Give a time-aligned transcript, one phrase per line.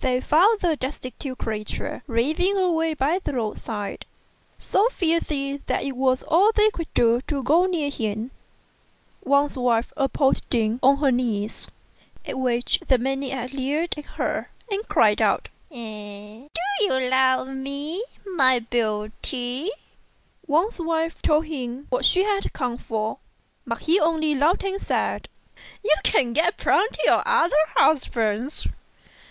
[0.00, 4.06] They found the destitute creature raving away by the road side,
[4.56, 8.30] so filthy that it was all they could do to go near him.
[9.24, 11.68] Wang's wife approached him on her knees;
[12.24, 15.76] at which the maniac leered at her, and cried out, "Do
[16.80, 19.70] you love me, my beauty?"
[20.46, 23.18] Wang's wife told him what she had come for,
[23.66, 25.28] but he only laughed and said,
[25.84, 28.66] "You can get plenty of other husbands.